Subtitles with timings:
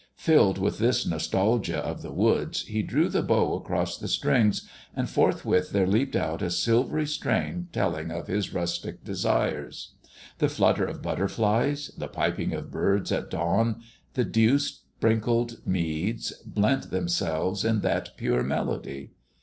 [0.17, 5.07] Filled with this nostalgia of the woods, he drew the bow across the strings, and
[5.07, 9.93] forthwith there leaped out a silvery strain telling of his rustic desires.
[10.39, 13.83] The flutter of butterflies, the piping of birds at dawn,
[14.15, 19.11] the dew sprinkled meads, blent themselves in that pure melody.